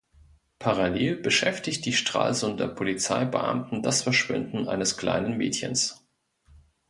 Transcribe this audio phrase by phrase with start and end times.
[0.57, 6.03] Parallel beschäftigt die Stralsunder Polizeibeamten das Verschwinden eines kleinen Mädchens.